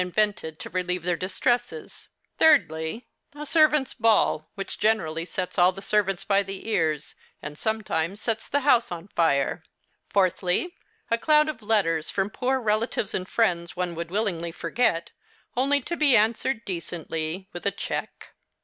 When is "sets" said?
5.25-5.59, 8.19-8.49